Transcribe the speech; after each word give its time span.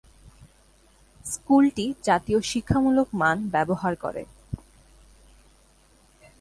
স্কুলটি 1.25 1.85
জাতীয় 2.03 2.39
শিক্ষামূলক 2.41 3.07
মান 3.13 3.37
ব্যবহার 3.49 3.93
করে। 3.95 4.23